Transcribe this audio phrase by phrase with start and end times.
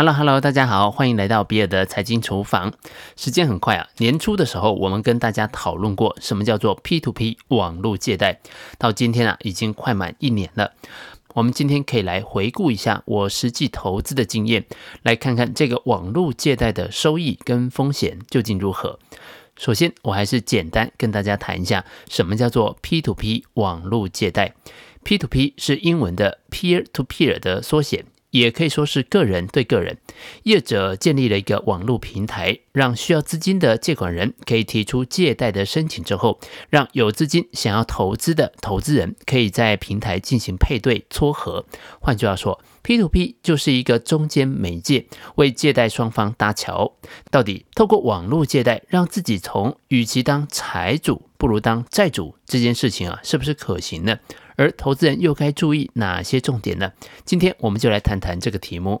[0.00, 2.72] Hello Hello，大家好，欢迎来到比尔的财经厨房。
[3.16, 8.40] 时间很快啊，年初的时候我们跟大家讨论过什么叫做 P to P 网络借贷，
[8.78, 10.72] 到今天啊已经快满一年了。
[11.34, 14.64] 我们今天可以来回顾一下我实际投资的经验，
[15.02, 18.98] 来看看这个网络借贷的收益跟风险究竟如何。
[19.58, 24.54] 首先，我还是简单跟大家谈一下什么叫做 P to P 网络借贷。
[25.04, 28.06] P to P 是英文的 Peer to Peer 的缩写。
[28.30, 29.98] 也可以说是个人对个人，
[30.44, 41.64] 业者建立了一个网络平台，让需要资金的借款人可以提出借贷的申请之后，让有资金想要投资的投资人可以在平台进行配对撮合。
[42.00, 46.96] 换句话说，P to P 就是一个中间媒介，为借贷双方搭桥。
[47.30, 54.18] 到底透过网络借贷，让自己从与其当财主不如当债主这件事情啊，是不是可行呢？
[54.60, 56.92] 而投资人又该注意哪些重点呢？
[57.24, 59.00] 今天我们就来谈谈这个题目。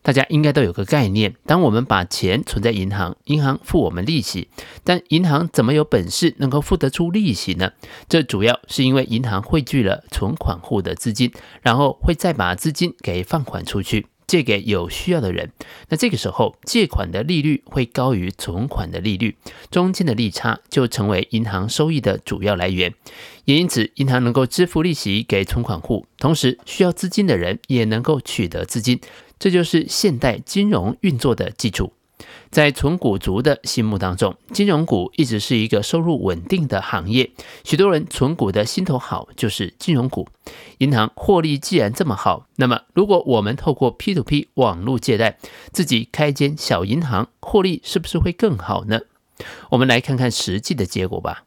[0.00, 4.46] 大家应该都有个概念：当我们把钱存在银行，银行付我们利息，
[4.84, 7.72] 但银行怎么有本事能够付得出利息呢？
[8.08, 14.06] 这主要是因为银行汇聚了存款户的资金，然后会再把资金给放款出去。
[14.26, 15.52] 借给有需要的人，
[15.88, 19.36] 那这个时候借款的利率会高于存款的利率，
[19.70, 22.94] 中间的利差就成为银行收益的主要来源。
[23.44, 29.00] 也因此，银行能够支付利息给存款户，同时需要资金的人也能够取得资金，
[29.38, 31.92] 这就是现代金融运作的基础。
[32.54, 37.32] 在存股族的心目当中，金融股一直是一个收入稳定的行业。
[37.64, 40.28] 许多人存股的心头好就是金融股。
[40.78, 45.36] 银行获利既然这么好，那么如果我们透过 P2P 网络借贷，
[45.72, 49.00] 自己开间小银行，获利是不是会更好呢？
[49.70, 51.46] 我们来看看实际的结果吧。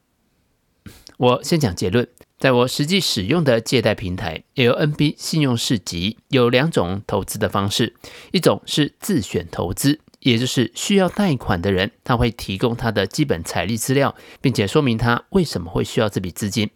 [1.16, 2.05] 我先讲结论，
[2.38, 7.95] 在我实际使用的借贷平台 LNB 信用市集有两种投资的方式，
[8.33, 10.02] 一种是自选投资。
[10.28, 16.70] 也就是需要贷款的人，他会提供他的基本财力资料，并且说明他为什么会需要这笔资金。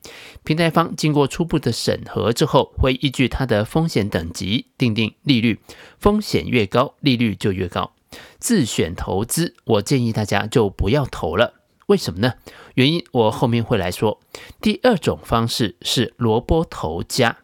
[0.45, 5.59] 平台方经过初步的审核之后，会依据他的风险等级定定利率，
[5.99, 7.91] 风险越高，利率就越高。
[8.39, 11.55] 自选投资，我建议大家就不要投了。
[11.87, 12.35] 为什么呢？
[12.75, 14.21] 原因我后面会来说。
[14.61, 17.39] 第二种方式是萝卜头加，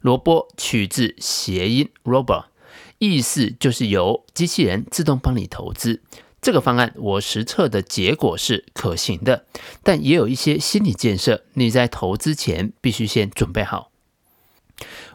[0.00, 2.46] 萝卜取自谐音 robot。
[3.10, 6.00] 意思就是由机器人自动帮你投资。
[6.40, 9.44] 这个方案我实测的结果是可行的，
[9.82, 13.90] 但也有一些心理建设，你在投资前必须先准备好。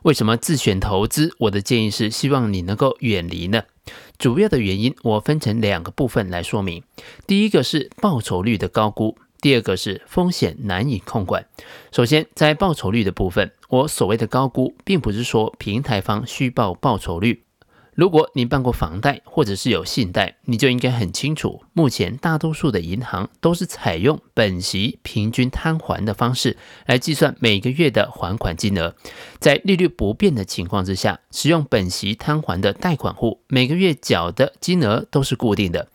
[0.04, 1.34] 为什么自选投资？
[1.40, 3.64] 我的建议是希望你能够远离呢？
[4.18, 6.84] 主要的原因我分成两个部分来说明。
[7.26, 11.46] 第一个是报酬率的高估，第二个是风险难以控管。
[11.92, 17.44] 首先，在报酬率的部分，我所谓的高估，并不是说平台方虚报报酬率。
[17.98, 26.56] 如果你办过房贷或者是有信贷，你就应该很清楚，目前大多数的银行都是采用本息平均摊还的方式
[26.86, 28.94] 来计算每个月的还款金额。
[29.40, 35.88] 在利率不变的情况之下，使用本息摊还的贷款户每个月缴的金额都是固定的。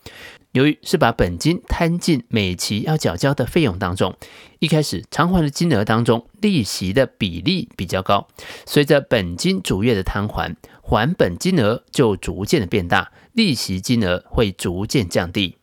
[0.51, 4.13] 由于是把本金摊进每期要缴交的费用当中，
[4.59, 8.27] 一开始偿还的金额当中利息的比例比较高，
[8.65, 15.55] 随着本金逐月的摊还，还本金额就逐渐的变大，利息金额会逐渐降低。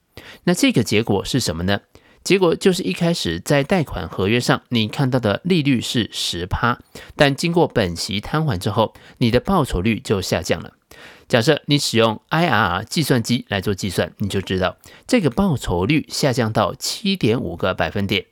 [0.44, 1.82] 那这个结果是什么呢？
[2.25, 6.78] 结果就是一开始在贷款合约上你看到的利率是十趴，
[7.16, 10.72] 但经过本息摊还之后，你的报酬率就下降了。
[11.28, 14.76] 假设你使用 IRR 计算机来做计算，你就知道
[15.06, 18.26] 这个报酬率下降到七点五个百分点。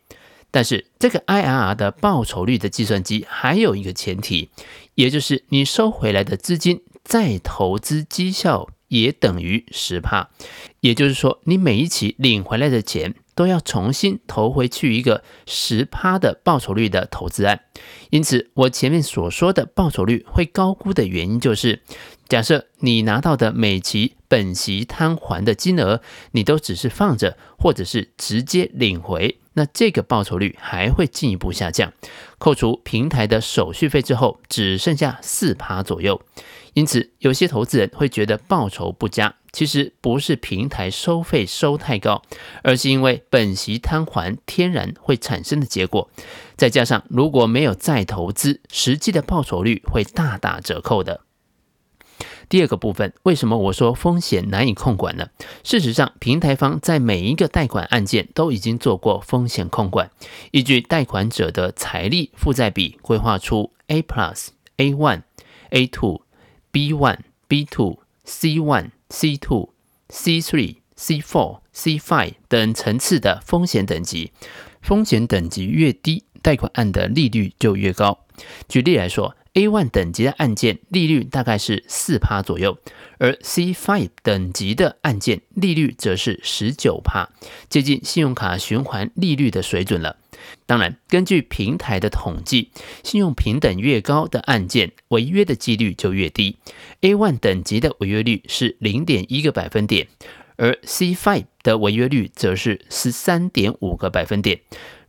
[0.50, 4.50] 但是这个 IRR 的报酬率的计算机还有一个前提，
[4.94, 10.30] 也就是你收回来的资金再投资绩效也等于十趴。
[10.80, 17.60] 也就是说，你每一期领回来的钱都要重新投回去一个十趴的报酬率的投资案。
[18.10, 21.82] 因此，我前面所说的报酬率会高估的原因就是。
[22.28, 26.02] 假设你拿到的每期本息摊还的金额，
[26.32, 31.92] 你都只是放着，或者是直接领回，那这个报酬率还会进一步下降。
[32.38, 36.22] 扣除平台的手续费之后，只剩下四趴左右。
[36.74, 42.22] 因此，有些投资人会觉得报酬不佳，其实不是平台收费收太高，
[42.62, 46.08] 而是因为本息摊还天然会产生的结果。
[46.56, 51.22] 再加上如果没有再投资，实际的报酬率会大打折扣的。
[52.48, 55.28] 第二个部分，为什么我说风险难以控管呢？
[55.62, 60.10] 事实上，平台方在每一个贷款案件都已经做过风险控管，
[60.50, 64.48] 依据贷款者的财力负债比，规划出 A plus、
[64.78, 65.22] A one、
[65.70, 66.22] A two、
[66.72, 69.70] B one、B two、C one、C two、
[70.08, 74.32] C three、C four、C five 等层次的风险等级，
[74.80, 78.20] 风险等级越低，贷款案的利率就越高。
[78.68, 82.78] 举例来说，A1 等级的案件利率大概是四趴左右，
[83.18, 87.28] 而 C5 等级的案件利率则是十九趴，
[87.68, 90.16] 接近信用卡循环利率的水准了。
[90.64, 92.70] 当然，根据平台的统计，
[93.02, 96.58] 信用评等越高的案件，违约的几率就越低。
[97.00, 100.06] A1 等级的违约率是零点一个百分点，
[100.54, 104.60] 而 C5 的违约率则是十三点五个百分点。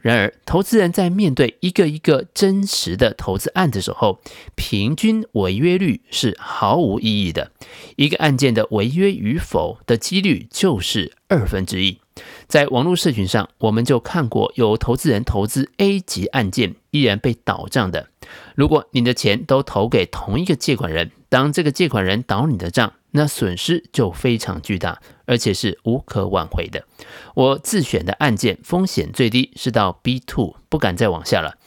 [0.02, 4.22] 然而，投资人在面对一个一个真实的投资案的时候，
[4.56, 7.52] 平均违约率是毫无意义的。
[7.98, 12.00] 一个案件的违约与否的几率就是二分之一。
[12.48, 18.08] 在网络社群上，我们就看过有投资人投资 A 级案件，依然被倒账的。
[18.56, 26.86] 如果你的钱都投给同一个借款人，当这个借款人倒你的账，那损失就非常巨大，而且是无可挽回的。
[27.36, 31.58] 我自选的案件风险最低是到 B two，不敢再往下了。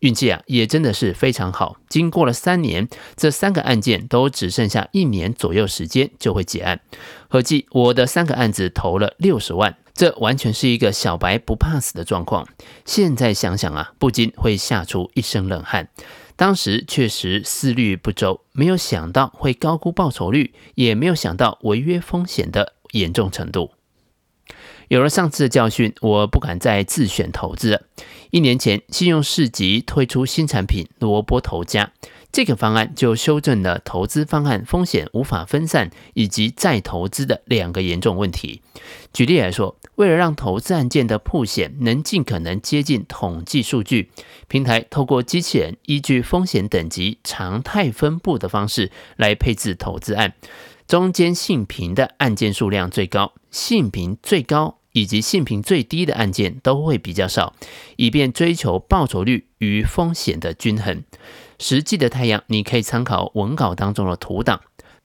[0.00, 1.76] 运气啊，也真的是非常好。
[1.88, 6.80] 经过了三年，这三个案件都只剩下一年左右时间就会结案。
[7.28, 12.48] 合计我的三个案子投了六十万，这完全是一个小白不怕死的状况。
[12.86, 15.90] 现在想想啊，不禁会吓出一身冷汗。
[16.40, 23.72] 当时确实思虑不周，没有想到会高估报酬率，也没有想到违约风险的严重程度。
[24.90, 27.82] 有了上次的教训，我不敢再自选投资了。
[28.30, 31.92] 一年前，信用市集推出新产品萝卜头家，
[32.32, 38.62] 这个方案就修正了投资方案风险无法分散以及再投资的两个严重问题。
[39.12, 44.10] 举例来说，为了让投资案件的曝险能尽可能接近统计数据，
[44.48, 50.34] 平台透过机器人依据风险等级常态分布的方式来配置投资案，
[50.88, 57.54] 中间信评的案件数量最高，信评最高以及信评最低的案件都会比较少，
[57.96, 61.02] 以便追求报酬率与风险的均衡。
[61.58, 64.62] 实际的太阳，你可以参考文稿当中的图档。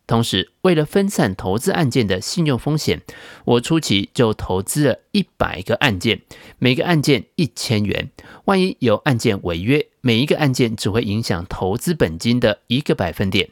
[0.07, 3.01] 同时，为了分散投资案件的信用风险，
[3.43, 6.21] 我初期就投资了一百个案件，
[6.59, 8.11] 每个案件一千元。
[8.45, 13.49] 万一有案件违约，每一个案件只会影响投资本金的一个百分点。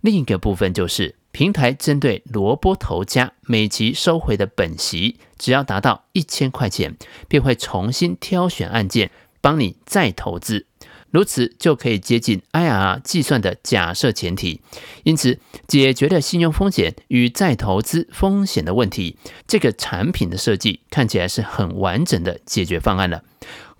[0.00, 6.96] 另一个部分就是，平台针对萝卜头家每期收回的本息，只要达到一千块钱，
[7.28, 10.66] 便会重新挑选案件，帮你再投资。
[11.12, 14.60] 如此就可以接近 IRR 计算的假设前提，
[15.04, 15.38] 因此
[15.68, 19.16] 解决了信用风险与再投资风险的问题。
[19.46, 23.22] 这个产品的设计看起来是很完整的解决方案了。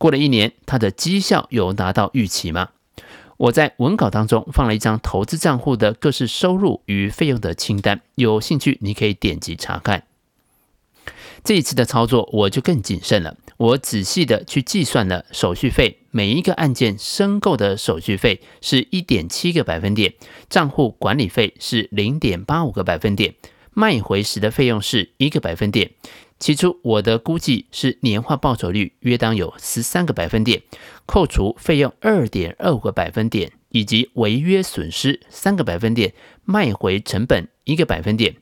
[0.02, 2.70] 过了一年，它的绩效有达到预期吗？
[3.37, 10.02] 我在文稿当中放了一张投资账户的各式收入与费用的清单，有兴趣你可以点击查看。
[11.44, 13.37] 这一次的操作我就更谨慎了。
[13.56, 20.14] 我仔细的去计算了手续费，每一个案件申购的手续费是一点七个百分点，
[20.50, 23.37] 账户管理费是零点八五个百分点，
[23.72, 25.93] 卖回时的费用是一个百分点。
[26.43, 30.61] 起初我的估计是年化报酬率约当有十三个百分点，
[31.06, 36.12] 扣除费用二点二五个百分点，以及违约损失三个百分点，
[36.44, 38.35] 卖回成本一个百分点，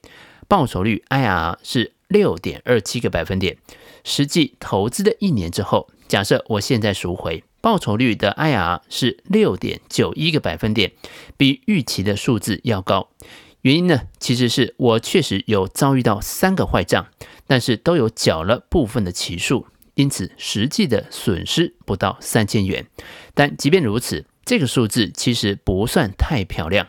[0.48, 3.58] 报酬率 IRR 是六点二七个百分点。
[4.02, 10.92] 实际投资的一年之后，假设我现在赎回，报酬率的 IRR 是六点九一个百分点，
[11.36, 13.10] 比预期的数字要高。
[13.62, 17.06] 原因呢，其实是我确实有遭遇到三个坏账，
[17.46, 22.86] 但是都有缴了部分的期数，因此实际的损失不到三千元。
[23.34, 26.86] 但即便如此，这个数字其实不算太漂亮。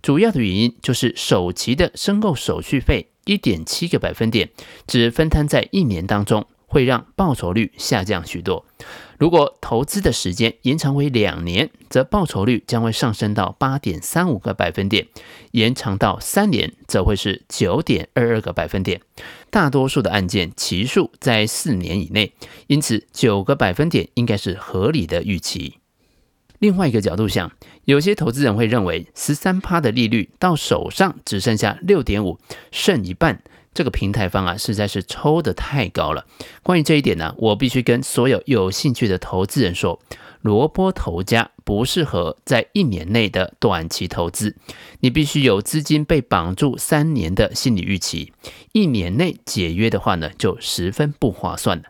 [0.00, 4.50] 主要的原因就是首期的申购手续费一点七个百分点，
[4.86, 6.46] 只分摊在一年当中。
[6.72, 8.64] 会让报酬率下降许多。
[9.22, 15.04] 如果投资的时间延长为两年，则报酬率将会上升到八点三五个百分点；
[15.52, 19.00] 延长到三年，则会是九点二二个百分点。
[19.48, 22.32] 大多数的案件期数在四年以内，
[22.66, 25.74] 因此九个百分点应该是合理的预期。
[26.58, 27.52] 另外一个角度想，
[27.84, 32.40] 有些投资人会认为十三趴的利率到手上只剩下六点五，
[32.72, 33.44] 剩一半。
[33.74, 36.26] 这个平台方啊，实在是抽得太高了。
[36.62, 40.00] 关于这一点呢，我必须跟所有有兴趣的投资人说，
[40.40, 44.56] 萝卜头家不适合在一年内的短期投资。
[45.00, 48.32] 你必须有资金被绑住三年的心理预期，
[48.72, 51.84] 一年内解约的话呢，就十分不划算了。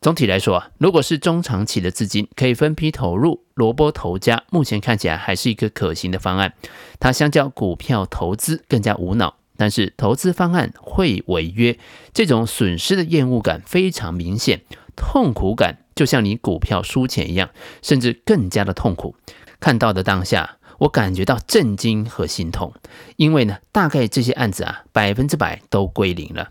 [0.00, 6.54] 总体来说啊，如果是中长期的资金，可以分批投入萝卜头家，目前看起来还是一个可行的方案。
[7.00, 9.34] 它相较股票投资更加无脑。
[9.58, 11.76] 但是投资方案会违约，
[12.14, 14.62] 这种损失的厌恶感非常明显，
[14.94, 17.50] 痛苦感就像你股票输钱一样，
[17.82, 19.16] 甚至更加的痛苦。
[19.58, 22.72] 看到的当下，我感觉到震惊和心痛，
[23.16, 26.50] 因为呢，大概这些案子啊，百分之百都归零了。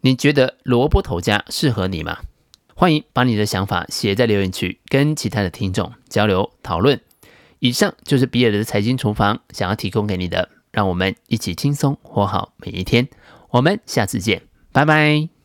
[0.00, 2.18] 你觉得萝卜头家适合你吗？
[2.74, 7.00] 欢迎把你的想法写在留言区，跟其他的听众交流讨论。
[7.60, 10.48] 以上就是比尔的财经厨房想要提供给你的，
[10.78, 13.08] 让我们一起轻松活好每一天。
[13.50, 15.37] 我们下次见，拜拜。